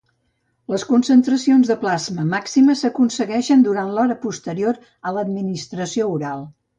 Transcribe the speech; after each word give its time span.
Les 0.75 0.83
concentracions 0.91 1.67
de 1.71 1.75
plasma 1.83 2.25
màximes 2.31 2.81
s'aconsegueixen 2.85 3.65
durant 3.67 3.91
l'hora 3.99 4.15
posterior 4.23 4.81
a 5.11 5.13
l'administració 5.19 6.09
oral. 6.15 6.43